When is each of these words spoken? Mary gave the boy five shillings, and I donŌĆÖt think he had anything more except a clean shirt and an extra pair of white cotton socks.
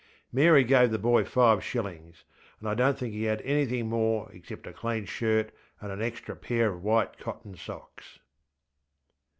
Mary 0.33 0.63
gave 0.63 0.89
the 0.89 0.97
boy 0.97 1.23
five 1.23 1.63
shillings, 1.63 2.23
and 2.59 2.67
I 2.67 2.73
donŌĆÖt 2.73 2.97
think 2.97 3.13
he 3.13 3.25
had 3.25 3.39
anything 3.43 3.87
more 3.87 4.31
except 4.31 4.65
a 4.65 4.73
clean 4.73 5.05
shirt 5.05 5.51
and 5.79 5.91
an 5.91 6.01
extra 6.01 6.35
pair 6.35 6.71
of 6.73 6.81
white 6.81 7.19
cotton 7.19 7.55
socks. 7.55 8.17